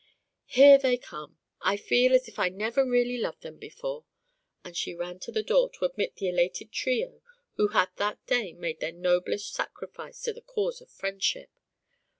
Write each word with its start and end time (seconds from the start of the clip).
Here 0.47 0.79
they 0.79 0.97
come. 0.97 1.37
I 1.61 1.77
feel 1.77 2.15
as 2.15 2.27
if 2.27 2.39
I 2.39 2.49
never 2.49 2.83
really 2.83 3.19
loved 3.19 3.41
them 3.43 3.57
before." 3.59 4.05
And 4.63 4.75
she 4.75 4.95
ran 4.95 5.19
to 5.19 5.31
the 5.31 5.43
door 5.43 5.69
to 5.77 5.85
admit 5.85 6.15
the 6.15 6.27
elated 6.27 6.71
trio 6.71 7.21
who 7.57 7.69
that 7.69 8.17
day 8.25 8.47
had 8.47 8.57
made 8.57 8.79
their 8.79 8.91
noblest 8.91 9.53
sacrifice 9.53 10.19
to 10.23 10.33
the 10.33 10.41
cause 10.41 10.81
of 10.81 10.89
friendship. 10.89 11.51